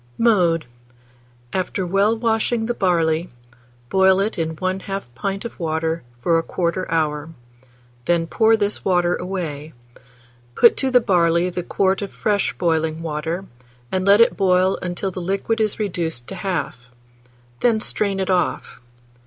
Mode. 0.17 0.65
After 1.53 1.85
well 1.85 2.17
washing 2.17 2.65
the 2.65 2.73
barley, 2.73 3.29
boil 3.91 4.19
it 4.19 4.39
in 4.39 4.55
1/2 4.55 5.05
pint 5.13 5.45
of 5.45 5.59
water 5.59 6.01
for 6.23 6.41
1/4 6.41 6.87
hour; 6.89 7.29
then 8.05 8.25
pour 8.25 8.57
this 8.57 8.83
water 8.83 9.15
away; 9.17 9.73
put 10.55 10.75
to 10.77 10.89
the 10.89 11.01
barley 11.01 11.51
the 11.51 11.61
quart 11.61 12.01
of 12.01 12.11
fresh 12.11 12.51
boiling 12.57 13.03
water, 13.03 13.45
and 13.91 14.03
let 14.03 14.21
it 14.21 14.35
boil 14.35 14.79
until 14.81 15.11
the 15.11 15.21
liquid 15.21 15.61
is 15.61 15.77
reduced 15.77 16.25
to 16.29 16.33
half; 16.33 16.79
then 17.59 17.79
strain 17.79 18.19
it 18.19 18.31
off. 18.31 18.79